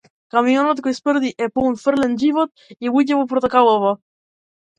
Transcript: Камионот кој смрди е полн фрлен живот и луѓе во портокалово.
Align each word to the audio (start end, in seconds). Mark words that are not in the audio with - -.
Камионот 0.35 0.79
кој 0.87 0.95
смрди 0.99 1.29
е 1.47 1.49
полн 1.59 1.77
фрлен 1.81 2.15
живот 2.25 2.65
и 2.87 2.95
луѓе 2.97 3.21
во 3.21 3.29
портокалово. 3.37 3.95